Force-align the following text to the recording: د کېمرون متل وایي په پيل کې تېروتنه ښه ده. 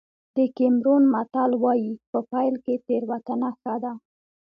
د 0.35 0.37
کېمرون 0.57 1.03
متل 1.13 1.51
وایي 1.63 1.91
په 2.11 2.19
پيل 2.31 2.53
کې 2.65 2.75
تېروتنه 2.85 3.49
ښه 3.59 3.75
ده. 3.83 3.93